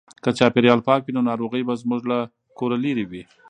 [0.23, 2.19] که چاپیریال پاک وي نو ناروغۍ به زموږ له
[2.59, 3.23] کوره لیري وي.